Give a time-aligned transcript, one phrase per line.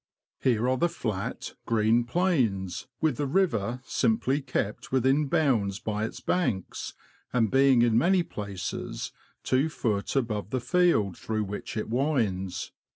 [0.39, 6.19] Here are the flat, green plains, with the river simply kept within bounds by its
[6.19, 6.95] banks,
[7.31, 9.11] and being in many places
[9.45, 10.15] 2ft.
[10.15, 12.71] above the field through which it winds.